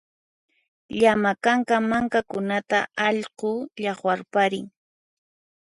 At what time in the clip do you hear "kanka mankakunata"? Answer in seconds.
1.43-2.79